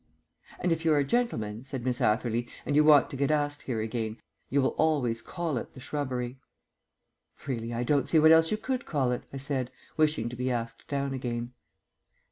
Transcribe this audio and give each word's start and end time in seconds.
"And 0.59 0.71
if 0.71 0.83
you're 0.83 0.97
a 0.97 1.03
gentleman," 1.03 1.63
said 1.63 1.85
Miss 1.85 2.01
Atherley, 2.01 2.49
"and 2.65 2.75
want 2.87 3.11
to 3.11 3.15
get 3.15 3.29
asked 3.29 3.61
here 3.61 3.81
again, 3.81 4.17
you'll 4.49 4.69
always 4.69 5.21
call 5.21 5.57
it 5.57 5.73
the 5.75 5.79
shrubbery." 5.79 6.39
"Really, 7.45 7.71
I 7.71 7.83
don't 7.83 8.07
see 8.09 8.17
what 8.17 8.31
else 8.31 8.49
you 8.49 8.57
could 8.57 8.87
call 8.87 9.11
it," 9.11 9.25
I 9.31 9.37
said, 9.37 9.69
wishing 9.97 10.27
to 10.29 10.35
be 10.35 10.49
asked 10.49 10.87
down 10.87 11.13
again. 11.13 11.53